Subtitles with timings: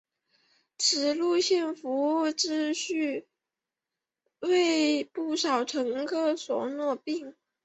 [0.79, 2.93] 此路线服务质素
[4.39, 7.35] 为不少乘客所诟病。